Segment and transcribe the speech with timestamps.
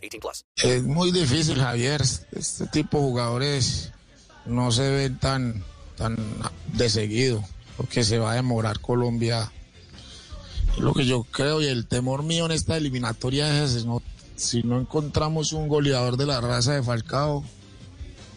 [0.00, 0.44] 18 plus.
[0.56, 2.02] Es muy difícil, Javier.
[2.32, 3.92] Este tipo de jugadores
[4.46, 5.64] no se ven tan,
[5.96, 6.16] tan
[6.72, 7.44] de seguido
[7.76, 9.50] porque se va a demorar Colombia.
[10.78, 14.02] Lo que yo creo y el temor mío en esta eliminatoria es ese, ¿no?
[14.40, 17.44] si no encontramos un goleador de la raza de Falcao,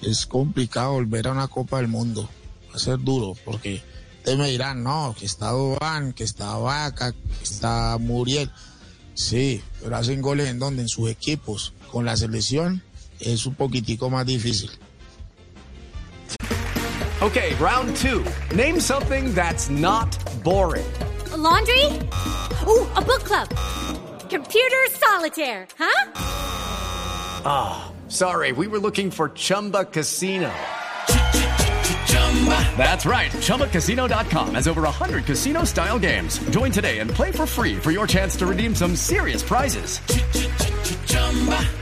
[0.02, 2.30] es complicado volver a una Copa del Mundo.
[2.70, 3.82] Va a ser duro porque
[4.18, 8.52] ustedes me dirán, no, que está Dován, que está Vaca, que está Muriel.
[9.14, 11.74] Sí, pero hacen goles en donde, en sus equipos.
[11.92, 12.82] Con la selección
[13.20, 14.72] es un poquitico más difícil.
[17.22, 18.26] Okay, round two.
[18.54, 20.10] Name something that's not
[20.44, 20.86] boring.
[21.32, 21.86] A laundry?
[22.68, 23.48] Ooh, a book club.
[24.30, 26.12] Computer solitaire, huh?
[27.46, 30.52] Ah, oh, sorry, we were looking for Chumba Casino.
[32.78, 33.32] That's right.
[33.32, 36.40] ChumbaCasino.com has over 100 casino style games.
[36.50, 40.00] Join today and play for free for your chance to redeem some serious prizes.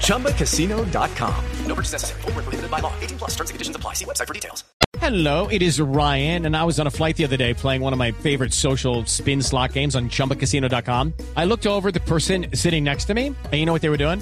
[0.05, 1.45] ChumbaCasino.com.
[1.65, 2.21] No purchase necessary.
[2.21, 2.93] Full prohibited by law.
[2.99, 3.93] 18 plus terms and conditions apply.
[3.93, 4.63] See website for details.
[4.99, 7.91] Hello, it is Ryan, and I was on a flight the other day playing one
[7.91, 11.13] of my favorite social spin slot games on chumbacasino.com.
[11.35, 13.97] I looked over the person sitting next to me, and you know what they were
[13.97, 14.21] doing?